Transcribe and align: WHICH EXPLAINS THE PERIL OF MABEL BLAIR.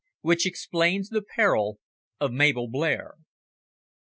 WHICH 0.21 0.47
EXPLAINS 0.47 1.09
THE 1.09 1.21
PERIL 1.21 1.77
OF 2.19 2.31
MABEL 2.31 2.69
BLAIR. 2.69 3.17